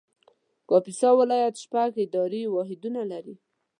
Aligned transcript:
کاپیسا 0.69 1.09
ولایت 1.19 1.55
شپږ 1.63 1.89
اداري 2.05 2.41
واحدونه 2.55 3.01
لري 3.11 3.35